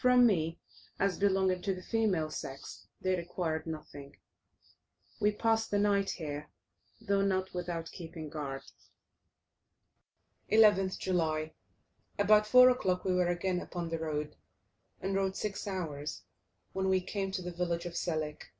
From 0.00 0.24
me, 0.24 0.60
as 1.00 1.18
belonging 1.18 1.60
to 1.62 1.74
the 1.74 1.82
female 1.82 2.30
sex, 2.30 2.86
they 3.00 3.16
required 3.16 3.66
nothing. 3.66 4.16
We 5.20 5.32
passed 5.32 5.72
the 5.72 5.80
night 5.80 6.10
here, 6.10 6.48
though 7.00 7.22
not 7.22 7.52
without 7.52 7.90
keeping 7.90 8.28
guard. 8.28 8.62
11th 10.52 10.96
July. 11.00 11.54
About 12.20 12.46
4 12.46 12.70
o'clock 12.70 13.04
we 13.04 13.16
were 13.16 13.26
again 13.26 13.60
upon 13.60 13.88
the 13.88 13.98
road, 13.98 14.36
and 15.00 15.16
rode 15.16 15.34
six 15.34 15.66
hours, 15.66 16.22
when 16.72 16.88
we 16.88 17.00
came 17.00 17.32
to 17.32 17.42
the 17.42 17.50
village 17.50 17.84
of 17.84 17.94
Selik. 17.96 18.50